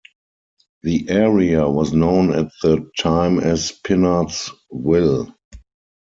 [0.81, 5.31] The area was known at the time as Pinards Ville.